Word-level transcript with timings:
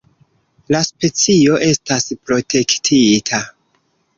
La 0.75 0.79
specio 0.87 1.59
estas 1.67 2.09
protektita. 2.31 3.43